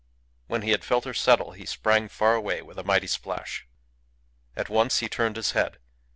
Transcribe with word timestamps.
When 0.47 0.63
he 0.63 0.71
had 0.71 0.83
felt 0.83 1.05
her 1.05 1.13
settle 1.13 1.51
he 1.51 1.63
sprang 1.67 2.07
far 2.09 2.33
away 2.33 2.63
with 2.63 2.79
a 2.79 2.83
mighty 2.83 3.05
splash. 3.05 3.67
At 4.55 4.67
once 4.67 4.97
he 4.97 5.07
turned 5.07 5.35
his 5.35 5.51
head. 5.51 5.77